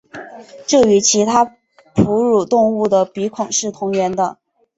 [0.65, 1.45] 这与其他
[1.93, 4.39] 哺乳动物的鼻孔是同源的。